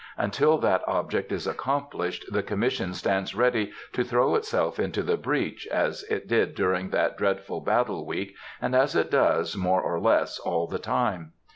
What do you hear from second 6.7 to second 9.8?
that dreadful battle week, and as it does, more